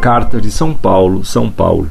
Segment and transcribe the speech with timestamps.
[0.00, 1.88] Carta de São Paulo, São Paulo,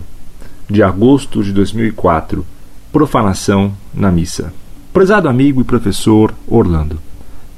[0.69, 2.45] de agosto de 2004.
[2.89, 4.53] Profanação na missa.
[4.93, 6.99] Prezado amigo e professor Orlando,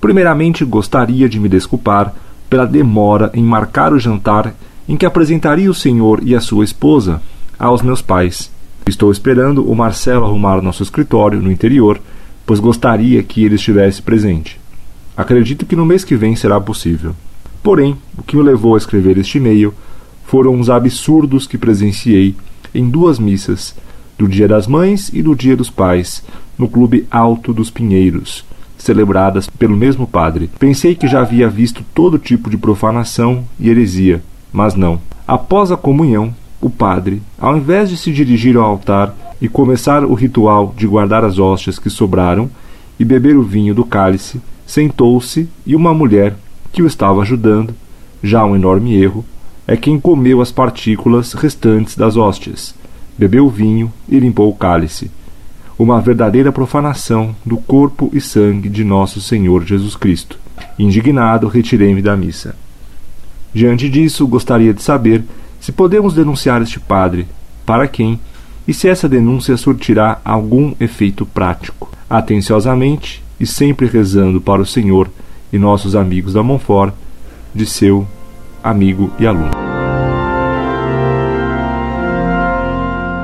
[0.02, 2.16] primeiramente gostaria de me desculpar
[2.50, 4.56] pela demora em marcar o jantar
[4.88, 7.22] em que apresentaria o senhor e a sua esposa
[7.60, 8.52] aos meus pais.
[8.88, 12.02] Estou esperando o Marcelo arrumar nosso escritório no interior,
[12.44, 14.60] pois gostaria que ele estivesse presente.
[15.16, 17.16] Acredito que no mês que vem será possível.
[17.62, 19.74] Porém, o que me levou a escrever este e-mail
[20.30, 22.36] foram os absurdos que presenciei
[22.74, 23.76] em duas missas,
[24.16, 26.24] do Dia das Mães e do Dia dos Pais,
[26.56, 28.46] no Clube Alto dos Pinheiros,
[28.78, 30.48] celebradas pelo mesmo padre.
[30.60, 34.22] Pensei que já havia visto todo tipo de profanação e heresia,
[34.54, 35.02] mas não.
[35.28, 40.14] Após a comunhão, o padre, ao invés de se dirigir ao altar e começar o
[40.14, 42.52] ritual de guardar as hóstias que sobraram
[43.00, 46.36] e beber o vinho do cálice, sentou-se e uma mulher
[46.72, 47.74] que o estava ajudando,
[48.22, 49.26] já um enorme erro,
[49.70, 52.74] é quem comeu as partículas restantes das hóstias,
[53.16, 55.12] bebeu o vinho e limpou o cálice.
[55.78, 60.40] Uma verdadeira profanação do corpo e sangue de nosso Senhor Jesus Cristo.
[60.80, 62.56] Indignado, retirei-me da missa.
[63.54, 65.24] Diante disso, gostaria de saber
[65.60, 67.28] se podemos denunciar este padre,
[67.64, 68.20] para quem,
[68.68, 71.92] e se essa denúncia surtirá algum efeito prático.
[72.10, 75.12] Atenciosamente e sempre rezando para o Senhor
[75.54, 76.92] e nossos amigos da Monfort,
[77.54, 78.08] de seu
[78.64, 79.52] amigo e aluno.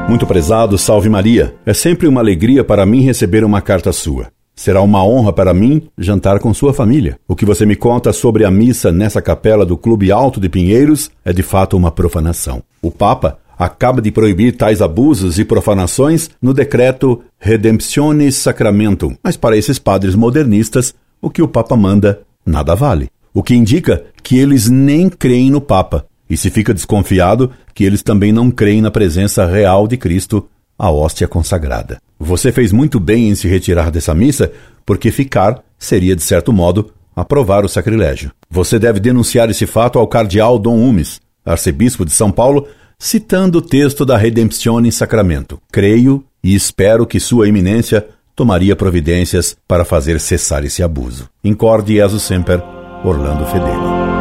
[0.07, 1.55] Muito prezado, salve Maria.
[1.65, 4.27] É sempre uma alegria para mim receber uma carta sua.
[4.55, 7.19] Será uma honra para mim jantar com sua família.
[7.27, 11.11] O que você me conta sobre a missa nessa capela do Clube Alto de Pinheiros
[11.25, 12.63] é de fato uma profanação.
[12.81, 19.57] O Papa acaba de proibir tais abusos e profanações no decreto Redemptionis Sacramentum, mas para
[19.57, 23.09] esses padres modernistas, o que o Papa manda nada vale.
[23.35, 28.01] O que indica que eles nem creem no Papa, e se fica desconfiado que eles
[28.01, 30.47] também não creem na presença real de Cristo,
[30.79, 32.01] a hóstia consagrada.
[32.17, 34.53] Você fez muito bem em se retirar dessa missa,
[34.85, 38.31] porque ficar seria, de certo modo, aprovar o sacrilégio.
[38.49, 42.65] Você deve denunciar esse fato ao cardeal Dom Umes, arcebispo de São Paulo,
[42.97, 45.59] citando o texto da Redemptione em Sacramento.
[45.73, 51.29] Creio e espero que Sua Eminência tomaria providências para fazer cessar esse abuso.
[51.43, 52.61] Incorde Jesus Semper,
[53.05, 54.14] Orlando Fedeli.